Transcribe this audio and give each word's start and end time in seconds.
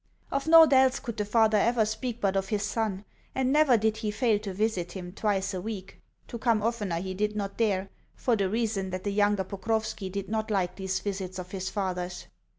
Of 0.31 0.47
naught 0.47 0.73
else 0.73 0.99
could 0.99 1.17
the 1.17 1.25
father 1.25 1.59
ever 1.59 1.85
speak 1.85 2.19
but 2.19 2.35
of 2.35 2.49
his 2.49 2.63
son, 2.63 3.05
and 3.35 3.53
never 3.53 3.77
did 3.77 3.97
he 3.97 4.09
fail 4.09 4.39
to 4.39 4.51
visit 4.51 4.93
him 4.93 5.11
twice 5.11 5.53
a 5.53 5.61
week. 5.61 6.01
To 6.29 6.39
come 6.39 6.63
oftener 6.63 6.99
he 6.99 7.13
did 7.13 7.35
not 7.35 7.57
dare, 7.57 7.87
for 8.15 8.35
the 8.35 8.49
reason 8.49 8.89
that 8.89 9.03
the 9.03 9.13
younger 9.13 9.43
Pokrovski 9.43 10.09
did 10.11 10.27
not 10.27 10.49
like 10.49 10.75
these 10.75 10.99
visits 11.01 11.37
of 11.37 11.51
his 11.51 11.69
father's. 11.69 12.25